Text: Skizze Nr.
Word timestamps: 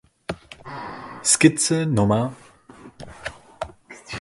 Skizze 1.29 1.83
Nr. 1.85 2.31